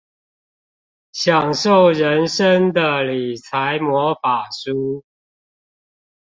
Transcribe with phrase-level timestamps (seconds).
[1.11, 5.03] 享受人生的理財魔法書